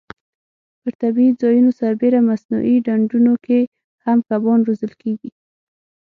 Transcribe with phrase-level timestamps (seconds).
[0.81, 3.59] پر طبیعي ځایونو سربېره مصنوعي ډنډونو کې
[4.05, 5.29] هم کبان روزل کېږي.